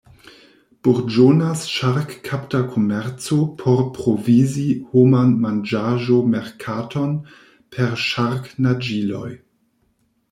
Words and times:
Burĝonas 0.85 1.65
ŝark-kapta 1.73 2.61
komerco 2.71 3.37
por 3.59 3.83
provizi 3.99 4.65
homan 4.95 5.35
manĝaĵo-merkaton 5.45 7.15
per 7.77 7.95
ŝark-naĝiloj. 8.09 9.29